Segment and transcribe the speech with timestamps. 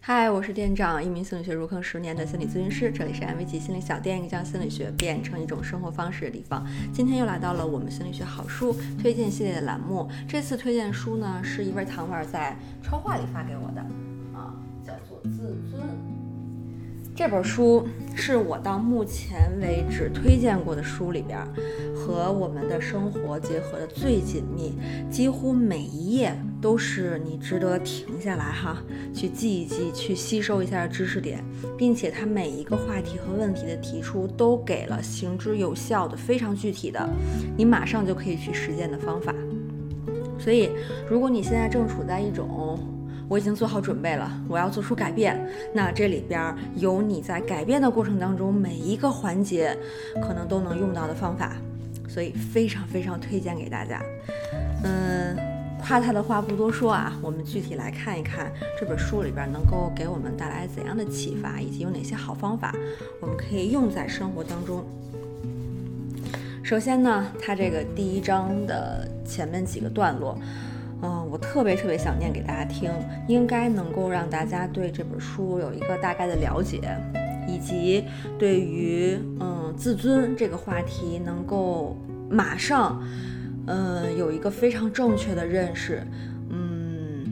[0.00, 2.90] 嗨，我是店长，一名心理学入坑十年的心理咨询师。
[2.90, 6.66] 这里是 MV 心理小店，一个将心理学变成一种生活方式的地方。
[6.94, 10.10] 今天又来到了我们心理学好书推荐系列的栏目。
[10.26, 13.82] 这次推荐书呢，是一位糖丸在超话里发给我的，
[14.32, 15.82] 啊，叫做《自尊》。
[17.18, 21.36] 这本书是我到目前为止推荐过的书里边，
[21.92, 24.78] 和我们的生活结合的最紧密，
[25.10, 26.32] 几乎每一页。
[26.60, 28.82] 都是你值得停下来哈，
[29.14, 31.44] 去记一记，去吸收一下知识点，
[31.76, 37.08] 并且它每一个话题和问题的提出都给了行之有效的、非常具体的，
[37.56, 39.32] 你马上就可以去实践的方法。
[40.36, 40.70] 所以，
[41.08, 42.48] 如果你现在正处在一种
[43.28, 45.38] 我已经做好准备了，我要做出改变，
[45.74, 49.76] 那这里边有你在改变的过程当中每一个环节
[50.22, 51.56] 可能都能用到的方法，
[52.08, 54.02] 所以非常非常推荐给大家。
[54.84, 55.36] 嗯。
[55.80, 62.74] 夸他的话不多说啊，我们具体来看一看这本书里边能够给我们带来怎样的启发，以及有哪些好方法，
[63.20, 64.84] 我们可以用在生活当中。
[66.64, 70.36] 首先呢，它这个第一章的前面几个段落，
[71.02, 72.90] 嗯，我特别特别想念给大家听，
[73.26, 76.80] 应该能够让大家对这本书有一个大概的了解，
[77.46, 78.04] 以及
[78.38, 81.96] 对于嗯自尊这个话题能够
[82.28, 83.02] 马上。
[83.70, 86.02] 嗯，有一个非常正确的认识，
[86.48, 87.22] 嗯，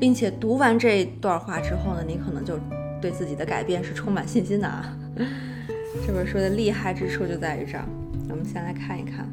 [0.00, 2.58] 并且读完这段话之后呢，你可能就
[3.02, 4.96] 对自己的改变是充满信心的啊。
[6.06, 7.84] 这本书的厉害之处就在于这儿，
[8.30, 9.28] 我们先来看一看。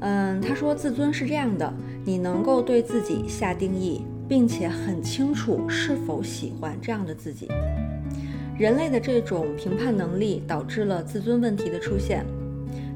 [0.00, 1.72] 嗯，他说自尊是这样的，
[2.04, 7.48] 你能够对自己下定义，并且很清楚是否喜欢这样的自己。
[8.58, 12.24] 人类的这种评判能力导致了自尊问题的出现。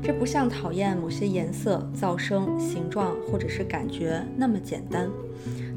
[0.03, 5.09] 这不像讨厌某些颜色、噪声、形状或者是感觉那么简单。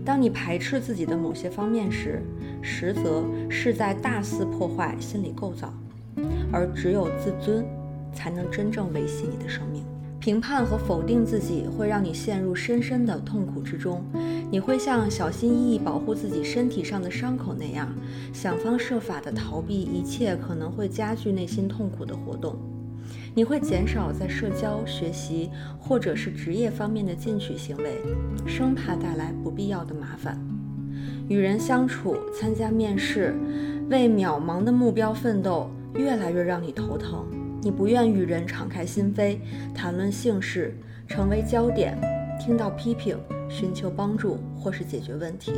[0.04, 2.22] 当你排斥自己的某些方面时，
[2.62, 5.74] 实则是在大肆破坏心理构造。
[6.52, 7.66] 而只有自尊，
[8.14, 9.84] 才能真正维系你的生命。
[10.28, 14.04] 评判和否定自己会让你陷入深深的痛苦之中。
[14.52, 17.88] 你会像小心翼翼保护自己身体上的伤口那样，
[18.34, 22.58] 想方设法地逃避一切可能会加剧内心痛苦的活动。
[23.34, 25.50] 你会减少在社交、学习
[25.80, 28.02] 或者是职业方面的进取行为，
[28.46, 30.38] 生怕带来不必要的麻烦。
[31.30, 33.34] 与人相处、参加面试、
[33.90, 37.26] 为渺茫的目标奋斗，越来越让你头疼。
[37.68, 39.38] 你不愿与人敞开心扉，
[39.76, 40.74] 谈论性事，
[41.06, 42.00] 成为焦点，
[42.40, 43.20] 听到批评，
[43.50, 45.52] 寻求帮助或是解决问题。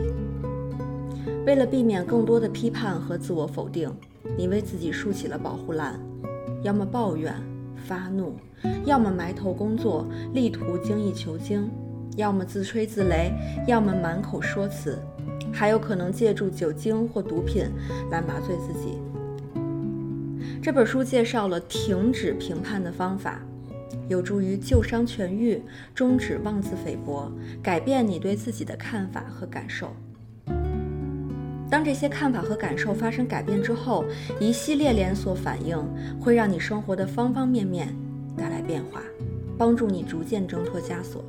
[1.46, 3.94] 为了避免更多的批判和自我否定，
[4.36, 6.00] 你为自己竖起了保护栏，
[6.64, 7.32] 要么抱怨。
[7.86, 8.34] 发怒，
[8.86, 11.70] 要么埋头工作，力图精益求精；
[12.18, 13.32] 要么自吹自擂，
[13.68, 14.98] 要么满口说辞，
[15.54, 17.66] 还有可能借助酒精或毒品
[18.10, 18.98] 来麻醉自己。
[20.62, 23.42] 这本书介绍了停止评判的方法，
[24.10, 25.62] 有助于旧伤痊愈，
[25.96, 27.32] 终止妄自菲薄，
[27.64, 29.96] 改变你对自己的看法和感受。
[31.70, 34.04] 当这些看法和感受发生改变之后，
[34.38, 35.78] 一系列连锁反应
[36.20, 37.96] 会让你生活的方方面面
[38.36, 39.02] 带来变化，
[39.58, 41.24] 帮助你逐渐挣脱枷锁。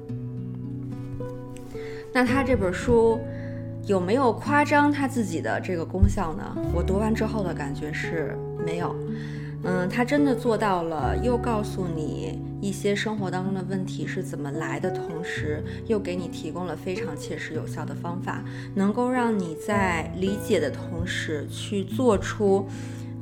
[2.12, 3.20] 那他这本书
[3.86, 6.56] 有没有夸张他自己的这个功效呢？
[6.74, 8.94] 我读完之后的感觉是没有。
[9.62, 18.42] 嗯，他真的做到了，又告诉你一些生活当中的问题是怎么来的，同时又给你提供了非常切实有效的方法，
[18.74, 22.66] 能够让你在理解的同时去做出，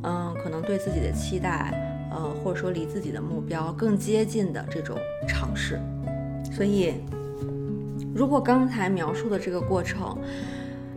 [0.04, 1.72] 嗯，可能对自己的期待，
[2.12, 4.96] 呃，或者说离自己的目标更接近的这种
[5.26, 5.80] 尝试。
[6.52, 6.94] 所以，
[8.18, 10.18] 如果刚才描述的这个过程，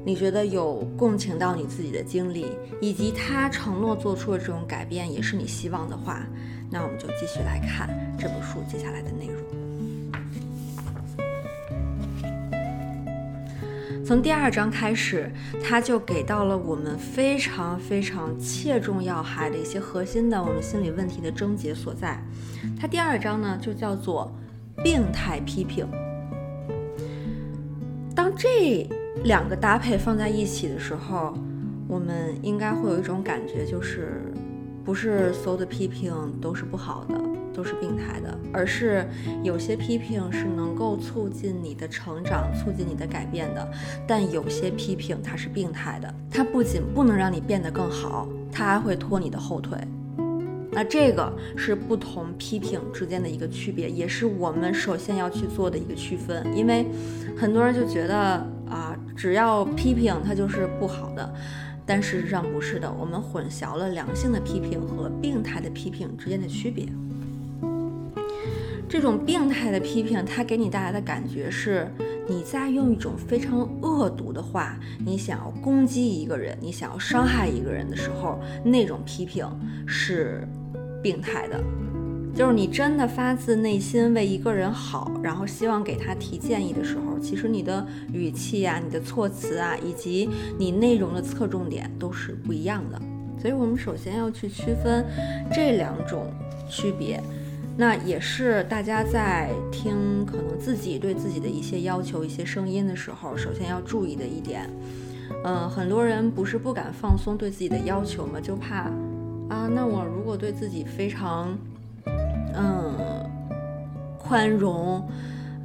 [0.04, 2.48] 你觉得有共情到你自己的经历，
[2.82, 6.26] 以及他承诺做出的这种改变也是你希望的话，
[6.72, 7.88] 那我们就继续来看
[8.18, 9.36] 这本书接下来的内容。
[14.04, 15.32] 从第二章开始，
[15.64, 22.20] 他就给到了我们非常非常切中要害的一些核心的我们心理问题的症结所在。
[22.80, 24.34] 他第二章呢就叫做
[24.84, 25.88] 病态批评。
[28.14, 28.88] 当这
[29.24, 31.34] 两个搭配放在一起的时候，
[31.88, 34.22] 我们应该会有一种感觉，就是
[34.84, 37.16] 不是所有的批评都是不好的，
[37.54, 39.08] 都是病态的，而是
[39.44, 43.72] 有些批评是能够促进你的成长、促进你的改变的。
[44.08, 49.78] 但有些批评它是病态的，它不仅不能让你变得更好，它还会拖你的后腿。
[50.72, 56.46] 那这个是不同批评之间的一个区别，也是我们首先要去做的一个区分。
[56.56, 56.86] 因为
[57.38, 58.16] 很多人就觉得
[58.70, 61.34] 啊，只要批评它就是不好的，
[61.86, 62.92] 但事实上不是的。
[62.92, 66.88] 我们混淆了良性的批评和病态的批评之间的区别。
[68.88, 71.92] 这种病态的批评，它给你带来的感觉是。
[72.28, 79.46] 你在用一种非常恶毒的话，你想要攻击一个人，你想要伤害一个人的时候，那种批评
[79.86, 80.48] 是
[81.02, 81.62] 病态的。
[82.34, 93.00] 就是你真的发自内心为一个人好，然后希望给他提建议的时候，其实你的语气啊、你的措辞啊，以及你内容的侧重点都是不一样的。
[93.38, 95.06] 所以我们首先要去区分
[95.52, 96.32] 这两种
[96.70, 97.22] 区别。
[97.78, 104.70] 那也是大家在听可能自己对自己的一些要求、一些声音的时候，首先要注意的一点。
[105.44, 108.40] 嗯，很多人不是不敢放松对自己的要求吗？
[108.42, 108.92] 就怕
[109.52, 111.58] 啊，那我如果对自己非常
[112.56, 112.96] 嗯
[114.18, 115.06] 宽容，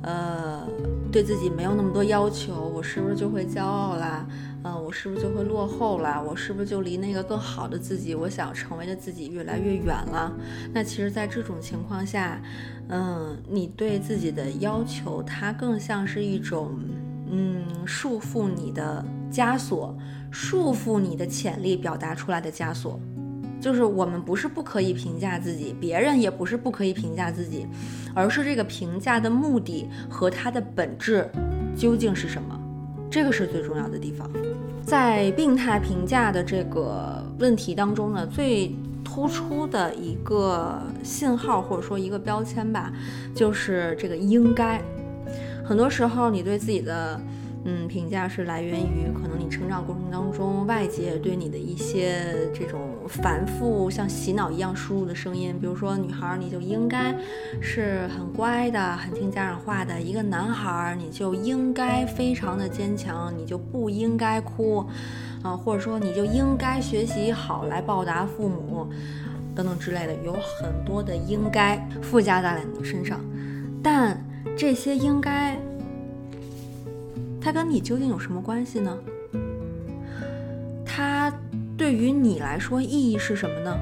[0.03, 0.67] 呃，
[1.13, 4.27] 对自己没有那么多要求，我是不是就会骄傲啦？
[4.65, 6.21] 嗯，我是不是就会落后啦？
[6.21, 10.33] 我是不是就离那个更好的自己，我想成为的自己越来越远了？
[10.75, 12.43] 那其实，在这种情况下，
[12.89, 16.77] 嗯，你对自己的要求，它更像是一种，
[17.31, 19.97] 嗯，束缚你的枷锁，
[20.33, 22.99] 束缚你的潜力表达出来的枷锁。
[23.61, 27.67] 就是我们不是不可以评价自己，别人也不是不可以评价自己，
[28.15, 31.29] 而是这个评价的目的和它的本质
[31.77, 32.59] 究竟是什么？
[33.11, 34.31] 这个是最重要的地方。
[34.85, 42.93] 在病态评价的这个问题当中呢，最突出的一个信号或者说一个标签吧，
[43.35, 44.81] 就是这个应该。
[45.65, 47.21] 很多时候，你对自己的。
[47.65, 57.13] 嗯，评价是来源于可能你成长过程当中外界对你的一些这种反复像洗脑一样输入的声音，比如说女孩你就应该
[57.61, 64.87] 是很乖的，很听家长话的；一个男孩你就应该非常的坚强，你就不应该哭
[65.43, 68.87] 啊，或者说你就应该学习好来报答父母
[69.57, 73.19] 等等之类的，有很多的应该附加在了你身上，
[73.83, 74.25] 但
[74.57, 75.59] 这些应该。
[77.47, 78.99] 它跟你究竟有什么关系呢？
[80.85, 81.33] 它
[81.79, 83.73] 对于你来说意义是什么呢？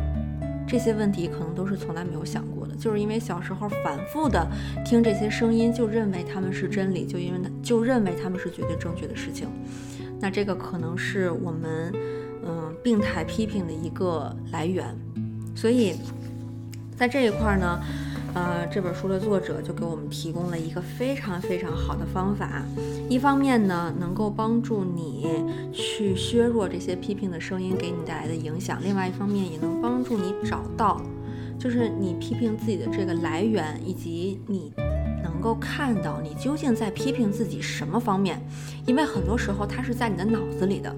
[0.69, 4.47] 这些问题可能都是从来没有想过的，就是因为小时候反复的
[4.85, 9.49] 听这些声音，就认为他们是真理，就因为就认为他们是绝对正确的事情。
[10.21, 11.91] 那这个可能是我们
[12.45, 14.95] 嗯病态批评的一个来源。
[15.57, 15.95] 所以
[16.95, 17.81] 在这一块呢。
[18.35, 22.65] 呃，这本书的作者就给我们提供了一个非常非常好的方法，
[23.09, 25.29] 一方面呢，能够帮助你
[25.73, 31.01] 去削弱这些批评的声音给你带来的影响；，另外一方面，也能帮助你找到，
[31.61, 34.73] 就是你批评自己的这个来源，以及你
[35.23, 38.45] 能够看到你究竟在批评自己什么方面。
[38.85, 40.93] 因为很多时候，它是在你的脑子里的。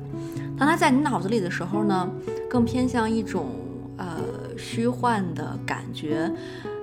[0.56, 2.10] 当它在你脑子里的时候呢，
[2.48, 3.50] 更偏向一种
[3.98, 4.22] 呃
[4.56, 6.32] 虚幻的感觉。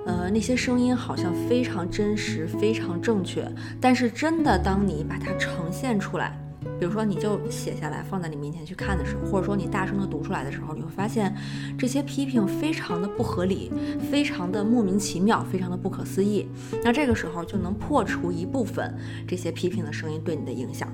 [0.06, 3.50] 呃，那些声音好像非常真实，非常正确。
[3.80, 6.38] 但是真的，当你把它呈现出来，
[6.78, 11.34] 比如说你就写下来放在你面前去看的时候，或者说你大声的读出来的时候，你会发现
[11.78, 13.72] 这些批评非常的不合理，
[14.10, 16.48] 非常的莫名其妙，非常的不可思议。
[16.82, 18.94] 那这个时候就能破除一部分
[19.26, 20.86] 这些批评的声音对你的影响。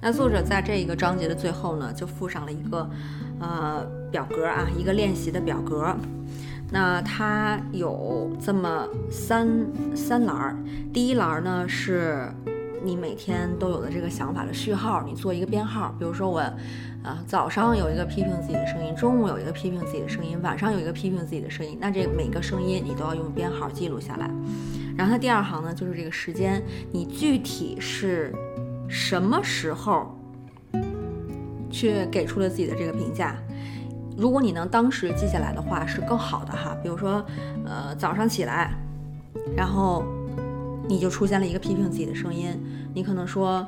[0.00, 2.90] 那作者在这一个章节的最后呢，就附上了一个
[3.38, 5.96] 呃表格啊，一个练习的表格。
[6.70, 9.48] 那它有这么三
[9.94, 10.56] 三栏儿，
[10.92, 12.28] 第一栏儿呢是
[12.82, 15.94] 你每天都有的这个想法的序号，你做一个编号。
[15.98, 16.40] 比如说我，
[17.02, 21.78] 呃，早上有一个批评自己的声音，中午有一个批评自己的声音，晚上有一个批评自己的声音。
[21.80, 24.28] 那这每个声音你都要用编号记录下来。
[24.96, 28.34] 然后它第二行呢就是这个时间，你具体是
[28.88, 30.18] 什么时候
[31.70, 33.36] 去给出了自己的这个评价。
[34.16, 36.76] 如果你能当时记下来的话，是更好的哈。
[36.82, 37.24] 比如说，
[37.64, 38.70] 呃，早上起来，
[39.56, 40.04] 然后
[40.88, 42.56] 你就出现了一个批评自己的声音，
[42.94, 43.66] 你可能说，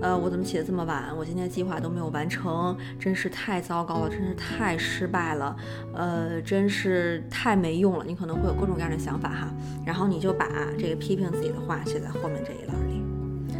[0.00, 1.14] 呃，我怎么起得这么晚？
[1.16, 5.56] 我今天计划都没有完成，真是太糟糕了，真是太失败了，
[5.92, 8.04] 呃，真是太没用了。
[8.06, 9.48] 你可能会有各种各样的想法哈。
[9.84, 10.46] 然后你就把
[10.78, 13.02] 这个批评自己的话写在后面这一栏里。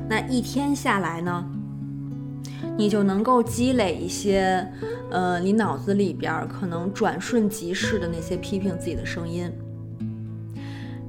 [0.08, 1.44] 那一天下来呢？
[2.76, 4.66] 你就能够积累一些，
[5.10, 9.50] 呃，你脑子里边可能转瞬即逝的那些批评自己的声音，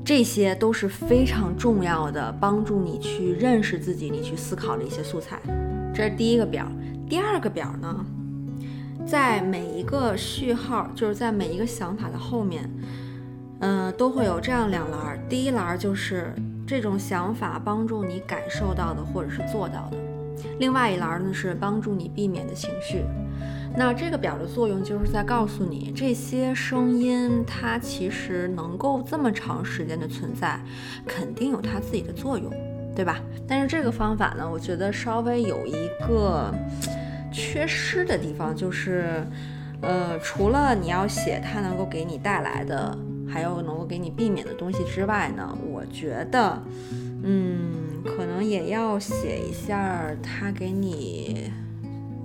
[0.03, 5.39] 这些都是非常重要的，帮助你去认识自己、你去思考的一些素材。
[5.93, 6.67] 这是第一个表。
[7.09, 8.05] 第二个表呢，
[9.05, 12.69] 在每一个序号，就是在每一个想法的后面，
[13.59, 15.19] 嗯，都会有这样两栏。
[15.27, 16.33] 第一栏就是
[16.65, 19.97] 这种想法帮助你感受到的或者是做到的，
[20.59, 23.03] 另外一栏呢是帮助你避免的情绪。
[23.75, 30.59] 那这个表的作用就是在告诉你，这些声音它其实能够这么长时间的存在，
[31.07, 32.51] 肯定有它自己的作用，
[32.93, 33.21] 对吧？
[33.47, 36.53] 但是这个方法呢，我觉得稍微有一个
[37.31, 39.25] 缺失的地方，就是，
[39.81, 46.61] 呃，除了你要写它能够给你带来的，还有能够给你避免的东西之外呢，我觉得，
[47.23, 51.51] 嗯，可能也要写一下它给你，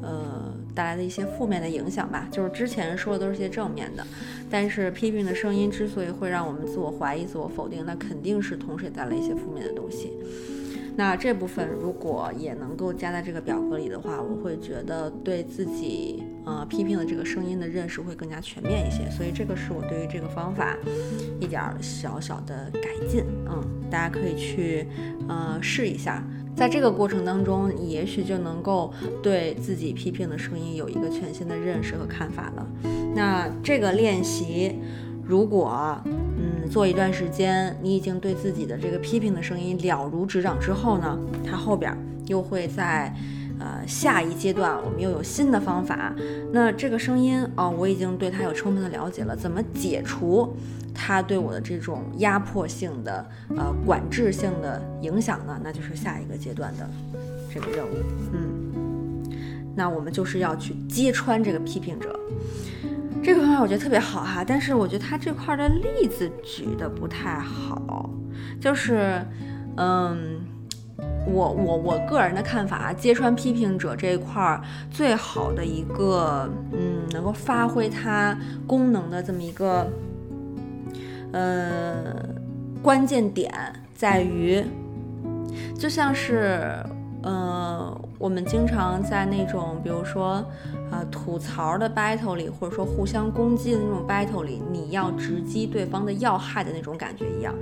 [0.02, 0.54] 呃。
[0.76, 4.06] 带来的一些负面的影响吧，就是之前说的都是些正面的，
[4.50, 10.12] 但是批评的声音之所以会让我们自我怀疑、自我否定，那肯定是同时也带来一些负面的东西。
[10.94, 19.10] 那这部分如果也能够加在这个表格里的话，我会觉得对自己呃批评的这个声音的认识会更加全面一些。
[19.10, 20.74] 所以这个是我对于这个方法
[21.38, 24.86] 一点小小的改进，嗯，大家可以去
[25.28, 26.24] 呃试一下。
[26.54, 28.90] 在这个过程当中，你也许就能够
[29.22, 32.66] 对自己批评的声音有一个全新的认识和看法了。
[33.14, 34.78] 那这个练习，
[35.22, 41.94] 如果嗯做一段时间，你已经对自己的这个批评的声音了如指掌之后呢，它后边
[42.26, 43.14] 又会在
[43.58, 46.14] 呃下一阶段，我们又有新的方法。
[46.52, 50.56] 那这个声音哦，我已经对它有充分的了解了，怎么解除？
[50.98, 56.88] 它对我的这种压迫性的、呃管制性的影响呢，那就是下一个阶段的
[57.52, 57.90] 这个任务。
[58.32, 59.22] 嗯，
[59.75, 62.18] 那我们就是要去揭穿这个批评者。
[63.22, 68.08] 这个方法我觉得特别好哈，但是我觉得他这块的例子举的不太好。
[68.58, 69.20] 就是，
[69.76, 70.40] 嗯，
[71.26, 79.87] 我我我个人的看法啊，揭穿批评者这一块儿最好的一个，嗯，能够发挥它功能的这么一个。
[81.33, 82.16] 呃，
[82.80, 83.52] 关键点
[83.95, 84.64] 在于，
[85.76, 86.73] 就像是，
[87.26, 90.45] 呃，我们经常在那种，比如说，
[90.92, 97.52] 呃，吐槽的 battle 里，或者说互相攻击的那种 battle 里，你要直击对方的要害的那种感觉一样。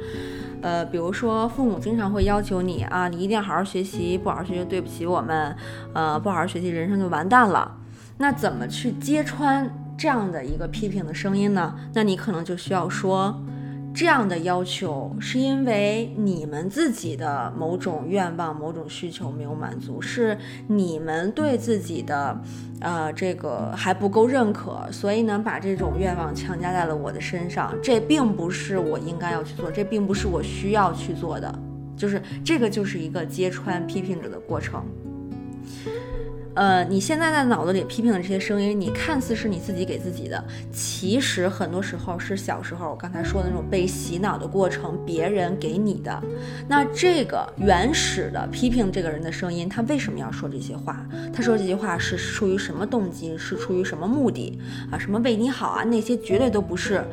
[0.60, 5.56] 呃，比如说，父母经常会要求你啊，你一定要好好学习，不好好学习对不起我们，
[5.94, 7.78] 呃，不好好学习人生就完蛋了。
[8.18, 11.74] 那怎么去揭穿这样的一个批评的声音呢？
[11.94, 13.42] 那你可能就需要说。
[13.94, 20.36] 这样的要求是因为你们自己的某种愿望、某种需求没有满足，是
[20.66, 22.36] 你们对自己的，
[22.80, 27.72] 呃，这个还不够认可，所以呢，把这种愿望强加在了我的身上。
[27.80, 31.56] 这并不是我应该要去做，这并不是我需要去做的，
[31.96, 34.84] 就是这个就是一个揭穿批评者的过程。
[36.54, 40.42] 呃，你现在在脑子里批评的这些声音，你看似是你自己给自己的，
[40.72, 46.22] 其实很多时候是小时候我刚才说的那种被洗脑的过程，别人给你的。
[46.68, 51.04] 那这个原始的批评这个人的声音，他为什么要说这些话？
[51.32, 53.36] 他说这些话是出于什么动机？
[53.36, 54.56] 是出于什么目的？
[54.92, 55.82] 啊，什么为你好啊？
[55.82, 57.04] 那些绝对都不是，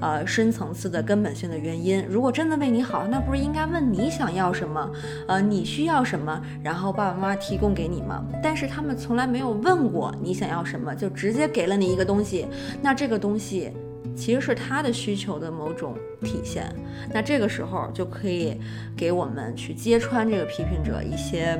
[0.00, 2.04] 呃，深层次的根本性的原因。
[2.06, 4.90] 如果真的为你好，那不是应该问你想要什么？
[5.26, 6.38] 呃，你需要什么？
[6.62, 8.22] 然后爸爸妈妈提供给你吗？
[8.42, 8.89] 但是他们。
[8.94, 12.46] 从来没有问过你想要什么，就直接给了你一个东西，
[12.82, 13.70] 那这个东西
[14.14, 16.64] 其实是他的需求的某种体现。
[17.12, 18.60] 那这个时候就可以
[18.96, 21.58] 给我们去揭穿这个批评者一些。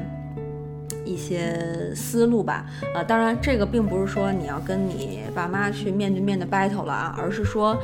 [1.11, 2.65] 一些思路吧，
[2.95, 7.77] 呃，当然这个并不是说你要跟你爸妈去面对面的 battle 了啊，而是说，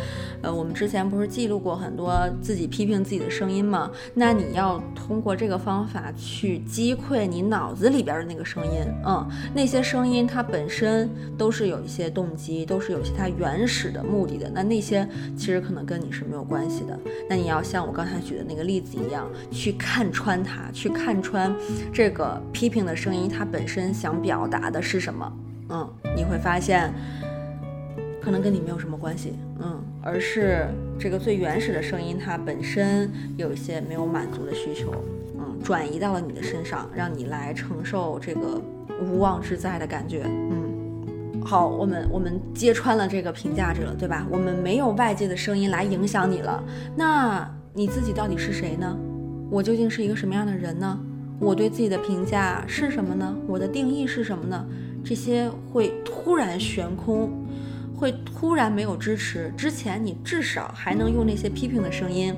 [0.43, 3.91] 呃，我们之前不是记录过很多自己批评自己的声音吗？
[4.15, 16.97] 那你要通过这个方法去击溃你脑子里边的那个声音，嗯，那些声音它本身都是有一些动机，都是有些它原始的目的的，那那些其实可能跟你是没有关系的。
[17.29, 21.53] 那你要像我刚才举的那个例子一样，去看穿它，去看穿
[21.93, 23.16] 这个批评的声音。
[23.17, 25.33] 音它本身想表达的是什么？
[25.69, 26.93] 嗯，你会发现，
[28.23, 30.67] 可能跟你没有什么关系，嗯，而是
[30.99, 34.93] 这个最原始的声音，它本身有一些没有满足的需求，
[35.39, 38.61] 嗯，转移到了你的身上，让你来承受这个
[39.01, 44.27] 无妄之灾的感觉，嗯，好，我们我们揭穿了这个评价者，对吧？
[44.31, 46.63] 我们没有外界的声音来影响你了，
[46.95, 48.97] 那你自己到底是谁呢？
[49.51, 50.99] 我究竟是一个什么样的人呢？
[51.39, 53.37] 我对自己的评价是什么呢？
[53.47, 54.67] 我的定义是什么呢？
[55.05, 57.31] 这些会突然悬空，
[57.95, 59.53] 会突然没有支持。
[59.57, 62.35] 之前你至少还能用那些批评的声音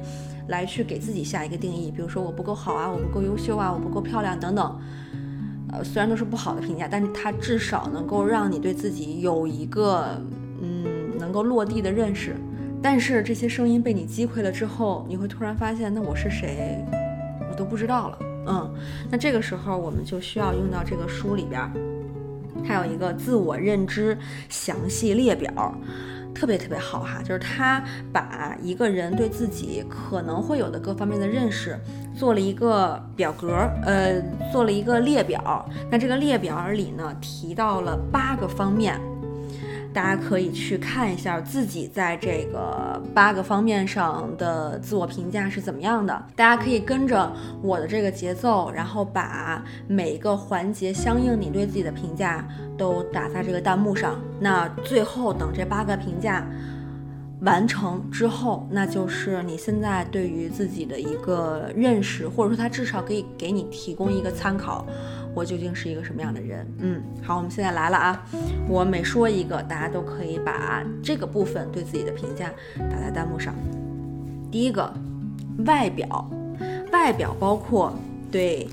[0.48, 4.80] 来去给自己下一个定义，比如说我不够好啊，我不够优秀啊，我不够漂亮等等。
[5.70, 10.20] 呃，虽然都是不好的评价，但是它至少能够让你对自己有一个
[10.60, 12.34] 嗯能够落地的认识。
[12.82, 16.84] 但是这些声音被你击溃了之后，你会突然发现，那我是谁，
[17.50, 18.18] 我都不知道了。
[18.48, 18.74] 嗯，
[19.10, 21.70] 那这个时候我们就需要用到这个书里边，
[22.66, 24.16] 它有一个自我认知
[24.48, 25.74] 详细列表。
[26.34, 31.76] 特别特别好哈，就是他把一个人对自己可能会有的各方面的认识
[32.14, 33.48] 做了一个表格，
[33.84, 35.68] 呃，做了一个列表。
[35.90, 39.00] 那这个列表里呢，提到了八个方面。
[39.92, 46.25] 大家可以去看一下自己在这个八个方面上的自我评价是怎么样的。
[46.37, 54.21] 大家可以跟着我的这个节奏，然后把每一个环节相应你对自己的评价都打在这个弹幕上。
[54.38, 56.47] 那最后等这八个评价
[57.40, 64.87] 完成之后，那就是你现在对于自己的一个认识，或者说它至少可以给你提供一个参考。
[65.35, 66.66] 我究竟是一个什么样的人？
[66.78, 68.26] 嗯，好，我们现在来了啊！
[68.68, 73.54] 我每说一个，大家都可以把这个部分对自己的评价打在弹幕上。
[74.50, 74.92] 第一个，
[75.64, 76.28] 外表，
[76.92, 77.94] 外表包括
[78.32, 78.66] 对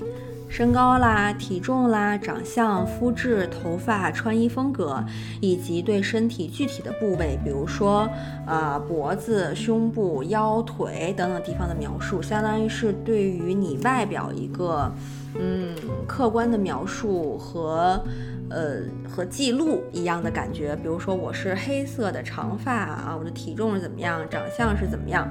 [0.48, 5.04] 身高啦、体重啦、长相、肤质、头发、穿衣风格，
[5.40, 8.08] 以及对身体具体的部位，比如说
[8.46, 14.92] 呃脖子、胸部、腰腿等等地方的描述，相当于是对于你外表一个。
[15.38, 15.74] 嗯，
[16.06, 18.02] 客观的描述和，
[18.48, 20.74] 呃，和记录一样的感觉。
[20.76, 25.28] 比如说，我是黑色的长发啊，我的体重是怎么样，长相是怎么样。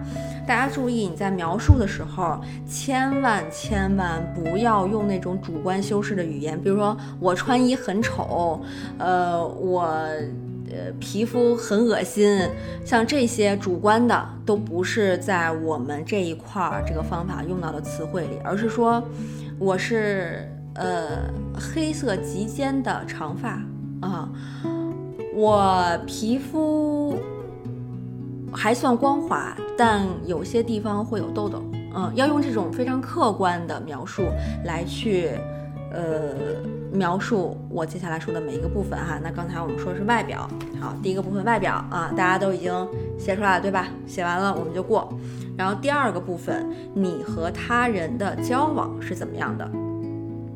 [0.48, 6.60] 大家注意，你在描述的时候，千万千万不要用那种主观修饰的语言。
[6.60, 8.62] 比如说，我穿衣很丑，
[8.98, 9.98] 呃，我
[10.70, 12.40] 呃皮肤很恶心，
[12.86, 19.04] 像这些主观的都不是在我们这一块儿这个方法用到的词汇里，而是说。
[19.58, 23.52] 我是呃黑色及肩的长发
[24.02, 24.30] 啊，
[25.34, 27.18] 我皮肤
[28.52, 31.64] 还算光滑，但有些地方会有痘痘。
[31.96, 34.24] 嗯，要用这种非常客观的描述
[34.66, 35.30] 来去
[35.94, 36.36] 呃
[36.96, 39.20] 描述我接下来说的每一个部分哈。
[39.24, 42.88] 那刚才我们说的是外表，好，第一个部分外表啊，大家都已经
[43.20, 43.88] 写出来了对吧？
[44.08, 45.12] 写完了我们就过。
[45.58, 49.70] 然后第二个部分，你和他人的交往是怎么样的？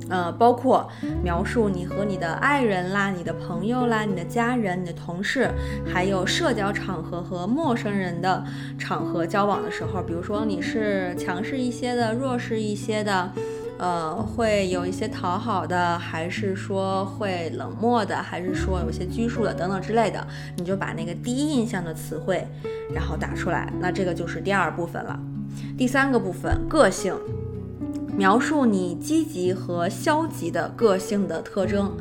[0.10, 0.90] 呃，包括
[1.24, 5.50] 描述你和你的爱人啦、你的朋友啦、你的家人、你的同事，
[5.86, 8.44] 还有社交场合和陌生人的
[8.78, 13.32] 场合交往的时候，比如说你是强势一些的、弱势一些的。
[13.80, 22.46] 呃，会有一些讨好的，还是说会冷漠的，还是说有些拘束的等等之类的，你就把那个第一印象的词汇，
[22.94, 25.18] 然后打出来，那这个就是第二部分了。
[25.78, 27.16] 第三个部分，个性，
[28.18, 31.96] 描述你积极和消极的个性的特征，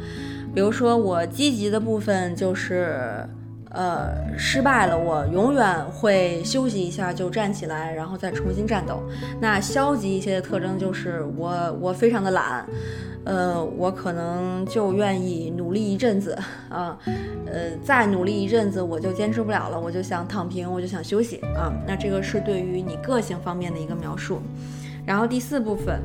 [0.53, 3.29] 比如说我积极的部分就是。
[3.71, 9.03] 呃，失败了，我永远会休息一下就站起来，然后再重新战斗。
[9.41, 12.67] 那消极一些的特征就是我我非常的懒，
[13.25, 16.37] 呃，我可能就愿意努力一阵子
[16.69, 16.99] 啊，
[17.47, 21.73] 呃，再努力一阵子我就坚持不了了，我就想躺平，我就想休息啊。
[21.87, 24.41] 那这个是对于你个性方面的一个描述。
[25.05, 26.01] 然后第四部分。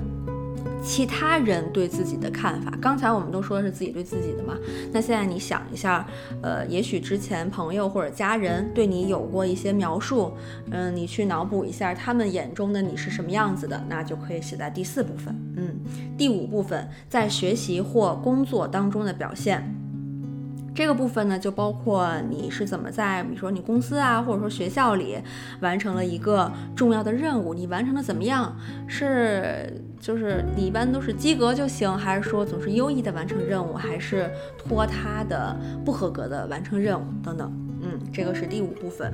[0.84, 4.56] 其他人对自己的看法，刚才我们都说的是自己对自己的嘛？
[4.92, 6.06] 那现在你想一下，
[6.42, 10.34] 呃，也许之前朋友或者家人对你有过一些描述，
[10.72, 15.34] 嗯，你去脑补一下他们眼中的你是什么样子的，那就可以写在第四部分。
[15.56, 15.80] 嗯，
[16.18, 19.74] 第五部分在学习或工作当中的表现。
[20.76, 25.18] 这个部分呢，就包括你是怎么在，比如说你公司啊，或者说学校里，
[25.62, 28.56] 完成了一个重要的任务，你完成的怎么样？
[28.88, 35.56] 是就是你一般都是及格就行，还是说总是优异的完成任务，还是拖沓的
[35.86, 37.52] 不合格的完成任务等等？
[37.86, 39.14] 嗯，这个是第五部分。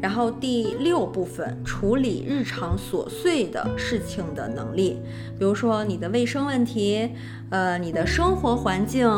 [0.00, 4.98] 然后第六部分，处理日常琐碎的事情的能力，
[5.38, 7.10] 比如说你的卫生问题，
[7.50, 9.08] 呃，你的生活环境。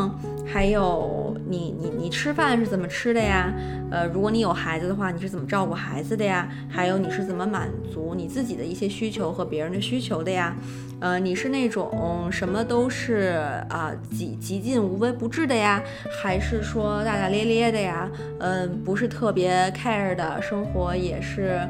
[0.53, 3.53] 还有你你你吃饭是怎么吃的呀？
[3.89, 6.49] 呃，如果你有孩子的话，你是怎么照顾孩子的呀？
[6.67, 10.53] 还有你是怎么满足你自己的一些需求和别人的需求的呀？
[10.99, 15.81] 呃，你是那种什么都是啊极极尽无微不至的呀，
[16.21, 18.09] 还是说大大咧咧的呀？
[18.39, 21.61] 嗯，不是特别 care 的生活也是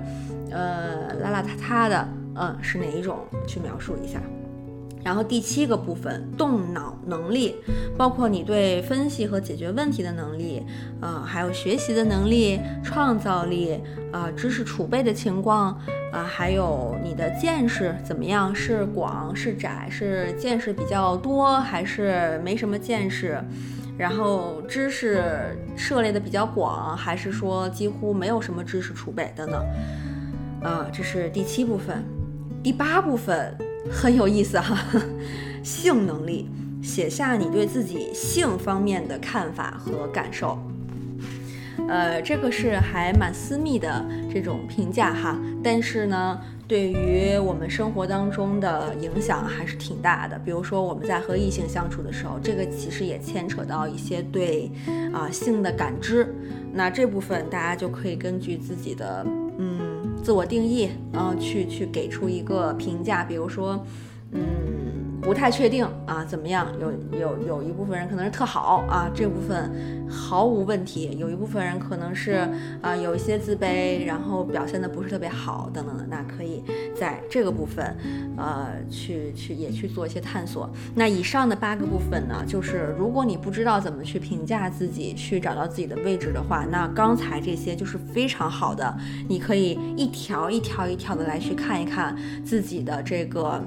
[0.50, 3.20] 呃邋邋遢遢的，嗯，是哪一种？
[3.48, 4.20] 去描述一下。
[5.04, 7.56] 然后第七个部分，动脑能力，
[7.98, 10.64] 包括你对分析和解决问题的能力，
[11.02, 13.80] 呃，还有学习的能力、创造力，
[14.12, 15.70] 啊，知识储备的情况，
[16.12, 18.54] 啊，还有你的见识怎么样？
[18.54, 19.88] 是广是窄？
[19.90, 23.44] 是见识比较多还是没什么见识？
[23.98, 29.66] 然后知识涉猎的比较广，还是说几乎没有什么知识储备等等？
[30.64, 32.04] 啊，这是第七部分，
[32.62, 33.56] 第八部分。
[33.90, 34.78] 很有意思哈，
[35.64, 36.50] 性能力，
[36.84, 40.60] 写下你对自己性方面的看法和感受。
[41.88, 50.38] 呃，这个是还蛮私密的这种评价哈，但是呢，对于我们生活当中的影响还是挺大的。
[50.40, 54.72] 比如说我们在和异性相处的时候，这个其实也牵扯到一些对
[55.12, 56.34] 啊性的感知。
[56.72, 59.26] 那这部分大家就可以根据自己的。
[60.22, 63.86] 自我定义，然后去去给出一个评价，比如说，
[64.32, 65.11] 嗯。
[65.22, 66.68] 不太确定啊，怎么样？
[66.80, 69.72] 有有有一部分人可能是特好啊，这部分
[70.10, 71.16] 毫无问题。
[71.18, 72.50] 有一部分人可能是
[72.82, 76.06] 啊，有一些自卑，然后表现的不是特别好，等等的。
[76.10, 76.64] 那可以
[77.00, 77.96] 在这个部分，
[78.36, 80.70] 呃，去去也去做一些探索。
[80.96, 88.98] 那以上的八个部分呢，就是如果你不知道怎么去评价自己，去找到自己的位置的话，那刚才这些就是非常好的。
[89.30, 93.64] 你可以一条一条一条的来去看一看自己的这个。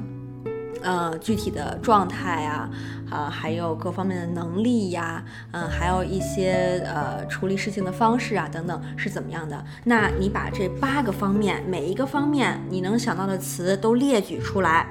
[0.85, 2.71] 呃，具体的状态啊，
[3.11, 9.65] 啊，还有各方面的能力呀，嗯，还有一些呃处理事情的方式啊，等等是怎么样的？
[9.85, 14.87] 那你把这八个方面，每一个方面你能想到的词都列举出来，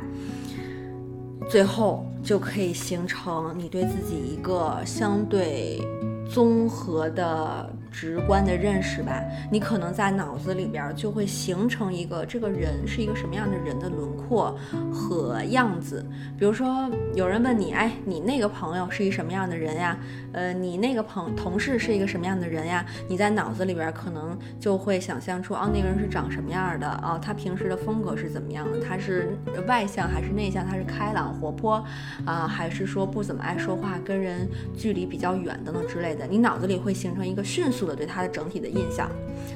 [1.48, 5.80] 最后就可以形成你对自己一个相对
[6.28, 7.72] 综合的。
[7.94, 14.58] 直观的认识吧，你可能在脑子里边就会形成一个这个人是一个什么样的人的轮廓
[14.92, 16.04] 和样子。
[16.38, 19.96] 比如说，有人问你，哎，你那个朋友是一什么样的人呀？
[20.34, 22.84] 呃，你那个朋同事是一个什么样的人呀？
[23.08, 26.90] 你在脑子里边可能就会想象出，哦，那个人是长什么样的？
[27.04, 28.80] 哦，他平时的风格是怎么样的？
[28.82, 30.68] 他是外向还是内向？
[30.68, 31.84] 他是开朗活泼
[32.26, 36.26] 啊，还是说不怎么爱说话，跟人距离比较远等等之类的？
[36.26, 37.84] 你脑子里会形成一个迅速。
[37.84, 39.12] 的对他的整体的印象，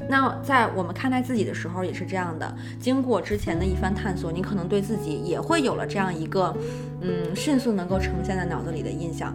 [0.10, 2.54] 那在我们看待自己的时候也是这样的。
[2.78, 6.54] 经过之前的一番探索，你可能对自己也会有了这样一个，
[7.00, 9.34] 嗯，迅速能够呈现在脑子里的印象。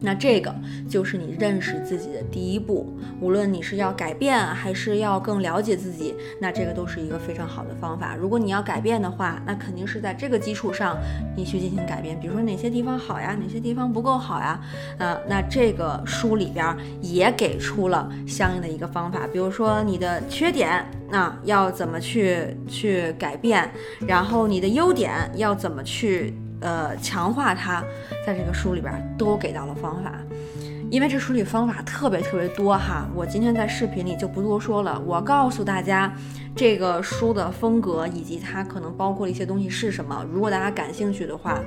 [0.00, 0.54] 那这个
[0.88, 2.96] 就是你认识自己的第一步。
[3.20, 8.16] 无论你是要改变，还是要更了解自己，那这个都是一个非常好的方法。
[8.16, 10.96] 如果你要改变的话，那肯定是在这个基础上
[11.36, 12.18] 你去进行改变。
[12.18, 14.60] 比如说哪些地方好呀，哪些地方不够好呀？
[14.98, 19.26] 呃，那这个书里边也给出了相应的一个方法。
[19.30, 23.70] 比如说你的缺点，那要怎么去去改变？
[24.06, 26.34] 然后你的优点要怎么去？
[26.60, 27.82] 呃，强化它，
[28.26, 30.12] 在这个书里边都给到了方法，
[30.90, 36.12] 因为这书里方法特别特别多哈，我今天在视频里就不多说了，我告诉大家
[36.54, 41.60] 这个书的风格以及它可能包括的一些东西是什么，如果大家感兴趣的话，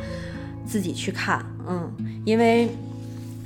[0.65, 1.91] 自己去看，嗯，
[2.25, 2.69] 因为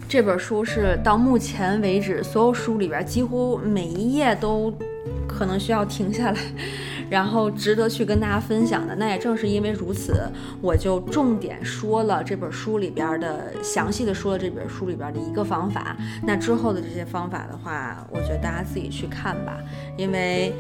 [0.10, 4.74] 这本书是到目前为止所有书里边几乎每一页都
[5.28, 6.40] 可能需要停下来。
[7.10, 10.13] 然后值得去跟大家分享的，那也正是因为如此，
[10.62, 15.96] 我就重点说了这本书里边的详细的说了这本书里边的一个方法。
[16.24, 19.58] 那之后的这些方法的话，我觉得大家自己去看吧，
[19.98, 20.54] 因为，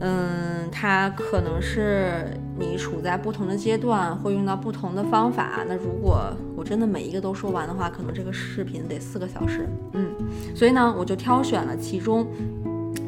[0.00, 2.26] 嗯，它可能是
[2.58, 5.64] 你处在不同的阶段会用到不同的方法。
[5.68, 9.68] 那如果我真的每一个都说完的话，可能这个视频得四个小时。
[9.92, 10.10] 嗯，
[10.54, 12.26] 所以呢，我就挑选了其中。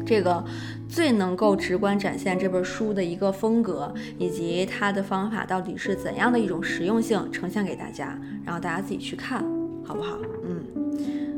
[0.05, 0.43] 这个
[0.87, 9.43] 最能够直观展现这本书的一个风格，以及它的方法到底是怎样的一种实用性，呈现给大家，然后大家自己去看，
[9.83, 10.17] 好不好？
[10.43, 10.63] 嗯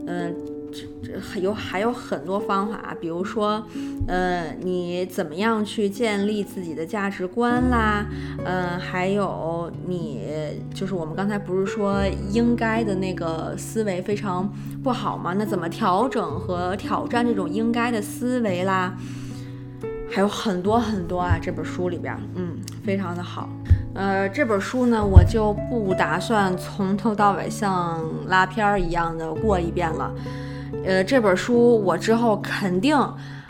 [0.07, 0.35] 嗯，
[0.71, 3.63] 这这还有还有很多方法，比如说，
[4.07, 8.05] 呃，你怎么样去建立自己的价值观啦？
[8.45, 10.21] 嗯，还有你
[10.73, 12.01] 就是我们刚才不是说
[12.31, 14.51] 应该的那个思维非常。
[14.83, 15.33] 不好吗？
[15.37, 18.95] 那怎么调整和挑战这种应该的思维啦？
[20.09, 21.37] 还有很多很多啊！
[21.41, 23.49] 这本书里边，嗯，非常的好。
[23.93, 30.09] 呃，这本书呢，我就不打算从头到尾像拉片儿一样的过一遍了。
[30.85, 32.97] 呃，这本书我之后肯定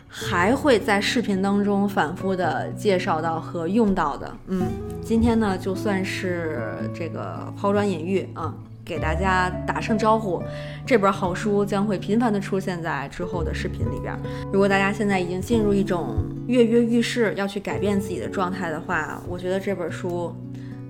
[0.07, 4.31] 还会在视频当中反复的介绍到和用到的。
[4.47, 4.67] 嗯，
[5.01, 8.53] 今天呢，就算是这个抛砖引玉啊。
[8.85, 10.41] 给大家打声招呼，
[10.85, 14.17] 这本好书将会频繁的出现在之后的视频里边。
[14.49, 16.15] 如果大家现在已经进入一种
[16.47, 20.33] 跃跃欲试，要去改变自己的状态的话，我觉得这本书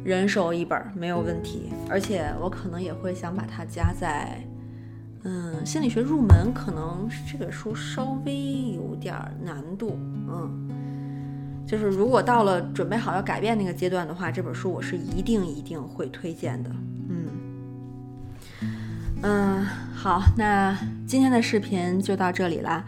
[0.04, 4.40] 人手一本没有问题，而且我可能也会想把它加在，
[5.24, 9.98] 嗯，心理学入门，可能这本书稍微有点难度，
[10.30, 10.70] 嗯，
[11.66, 16.70] 就是如果到了准备好要改变那个阶段的话，这本书我是一定一定会推荐的，
[17.10, 17.26] 嗯，
[19.24, 22.86] 嗯，好，那今天的视频就到这里啦。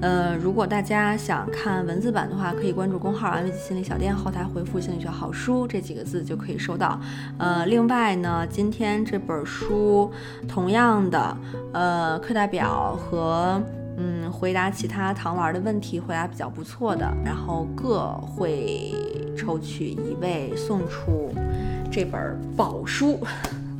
[0.00, 6.98] 呃，如果大家想看文字版的话，可以关注公号“安慰剂心理小店”，后台回复“心理学好书”这几个字就可以收到。
[7.36, 10.10] 呃，另外呢，今天这本书
[10.48, 11.36] 同样的，
[11.74, 13.62] 呃，课代表和
[13.98, 18.94] 嗯回答其他糖丸的问题回答比较不错的，然后各会
[19.36, 21.30] 抽取一位送出
[21.92, 23.20] 这本宝书。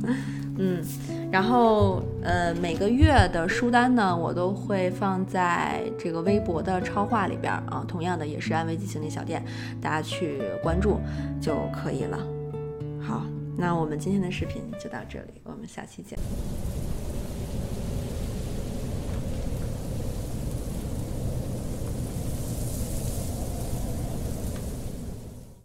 [0.57, 0.83] 嗯。
[1.31, 7.85] 然后，呃，每个月的书单呢，我都会放在这个微博的超话里边啊。
[7.87, 9.43] 同样的，也是安慰剂心理小店，
[9.81, 10.99] 大家去关注
[11.39, 12.19] 就可以了。
[13.01, 13.23] 好，
[13.57, 16.19] 那我们今天的视频就到这里，我们下期见。